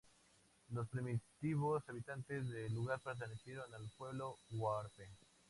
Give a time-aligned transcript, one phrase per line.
[0.71, 5.07] Los primitivos habitantes del lugar pertenecieron al pueblo huarpe.